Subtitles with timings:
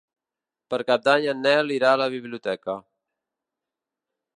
[0.73, 2.79] Per Cap d'Any en Nel irà a la biblioteca.